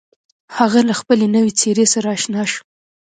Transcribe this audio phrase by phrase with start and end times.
[0.57, 2.61] هغه له خپلې نوې څېرې سره اشنا شو.